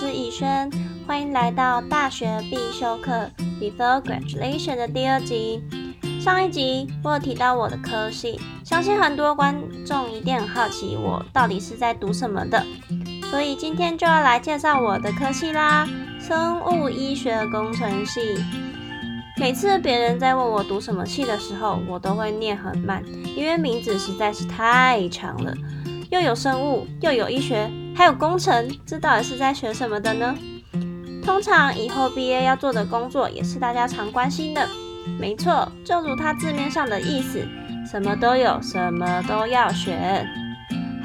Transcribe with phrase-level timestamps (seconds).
[0.00, 0.70] 是逸轩
[1.08, 3.28] 欢迎来到大学必修课
[3.60, 5.60] Before Graduation 的第二集。
[6.20, 12.64] 上一集我有提到我的科系，相信很多观众一定很好奇我到底是在读什么的，
[13.28, 15.84] 所以今天就要来介绍我的科系啦——
[16.22, 18.20] 生物医学工程系。
[19.36, 23.02] 每次别人在问我读什么系的时候，我都会念很慢，
[23.34, 25.52] 因为名字实在是太长了，
[26.10, 27.68] 又有生物，又有医学。
[27.98, 30.32] 还有工程，这到底是在学什么的呢？
[31.24, 34.68] 通常以后毕业要做的工作，也是大家常关心的。
[35.18, 37.44] 没错，就如它字面上的意思，
[37.90, 40.24] 什么都有，什么都要学，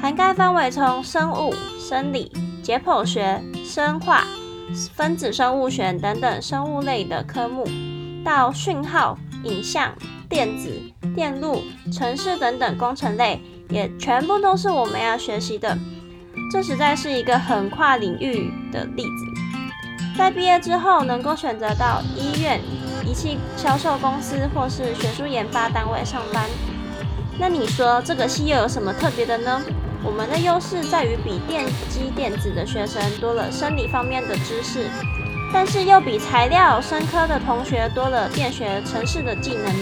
[0.00, 2.30] 涵盖范围从生物、生理、
[2.62, 4.24] 解剖学、生化、
[4.94, 7.66] 分子生物学等等生物类的科目，
[8.24, 9.92] 到讯号、影像、
[10.28, 10.70] 电子、
[11.12, 15.76] 电路、城市等等工程类，也全部都是我们要学习的。
[16.50, 19.26] 这实在是一个很跨领域的例子。
[20.16, 22.60] 在毕业之后，能够选择到医院、
[23.04, 26.48] 仪器销售公司或是学术研发单位上班，
[27.38, 29.60] 那你说这个系又有什么特别的呢？
[30.04, 34.88] 我们的优势在于比电机电子的学生多了生理方面的知识，
[35.52, 39.74] 但是又比材料、生科的同学多了电学、城市的技能。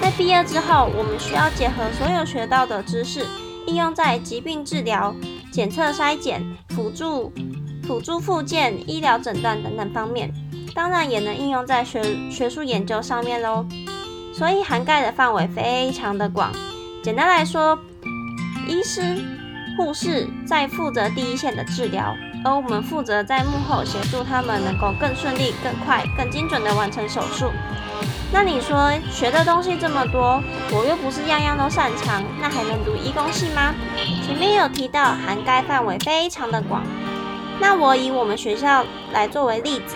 [0.00, 3.24] 在毕业之后，我们需要结合所有学到的知识，
[3.66, 5.14] 应用在疾病治疗。
[5.56, 7.32] 检测、筛检、辅助、
[7.84, 10.30] 辅助复健、医疗诊断等等方面，
[10.74, 13.64] 当然也能应用在学学术研究上面喽。
[14.34, 16.52] 所以涵盖的范围非常的广。
[17.02, 17.78] 简单来说，
[18.68, 19.16] 医师、
[19.78, 27.46] 护士在负责第一线的治疗，而我们负责在幕后协助他们能够更顺利、更快、更精准的完成手术。
[28.32, 33.72] 那你说学的东西这么多，我又不是样样都擅长，那还能读医工系吗？
[34.26, 36.82] 前面有提到涵盖范围非常的广，
[37.60, 39.94] 那我以我们学校来作为例子，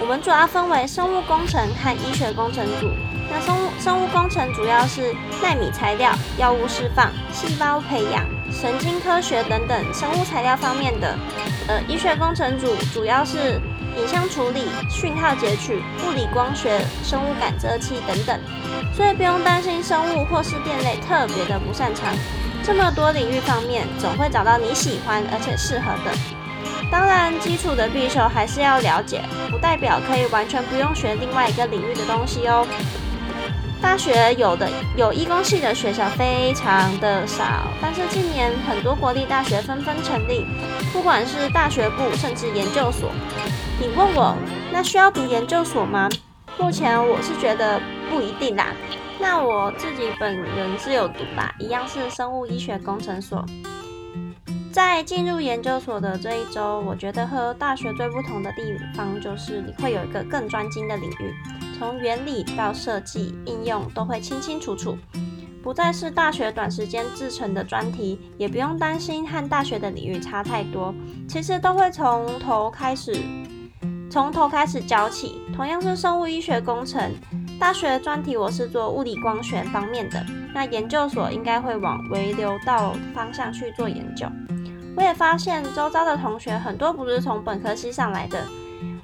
[0.00, 2.90] 我们主要分为生物工程和医学工程组。
[3.32, 11.16] 那生物生物工程主要是纳米材料、药物释放、细胞培养、神经科学等等生物材料方面的，
[11.68, 13.60] 呃，医学工程组主要是。
[13.96, 18.40] 影像处理、讯号截取、物理光学、生物感测器等等，
[18.94, 22.14] 所以不用担心生物或是电类特别的不擅长。
[22.62, 26.12] 这么多领域方面，总会找到你喜欢而且适合的。
[26.90, 32.66] 当然，基础的必修还是要了解，不代表可以完全不用学另外一个领域的东西哦。
[33.82, 40.44] 大学有的有医工系的学校非常的少，但是近年很多国立大学纷纷成立，
[40.92, 43.10] 不管是大学部甚至研究所。
[43.80, 44.36] 你问我
[44.70, 46.08] 那需要读研究所吗？
[46.58, 47.80] 目前我是觉得
[48.10, 48.66] 不一定啦。
[49.18, 53.44] 那我自己本人是有读吧，一样是生物医学工程所。
[54.70, 58.62] 在进入研究所的这一周，我觉得和大学最不同的地
[58.94, 61.34] 方就是你会有一个更专精的领域。
[61.80, 64.98] 从原理到设计、应用都会清清楚楚，
[65.62, 70.94] 不再是大学短时间制成的专题，也不用担心和大学的领域差太多。
[71.26, 73.16] 其实都会从头开始，
[74.10, 75.40] 从头开始教起。
[75.56, 77.14] 同样是生物医学工程，
[77.58, 84.26] 大学专题我是做物理光学方面的，那研究所应该会往微流道方向去做研究。
[84.94, 88.44] 我也发现周遭的同学很多不是从本科系上来的。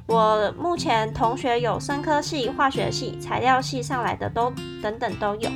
[0.06, 5.50] 我目前同学有生科系、化学系、材料系上来的都等等都有，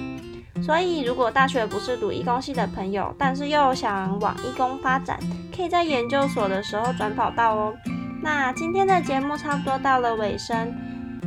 [0.62, 5.18] 所以如果大学不是读医工系的朋友，但是又想往医工发展，
[5.54, 7.74] 可以在研究所的时候转跑道哦。
[8.22, 10.74] 那今天的节目差不多到了尾声，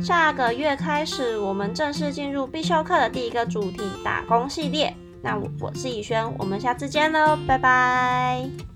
[0.02, 4.94] 下个月开始我们正式进入必修课的第一个主题——打工系列。
[5.22, 8.73] 那我我是以轩，我们下次见喽，拜拜。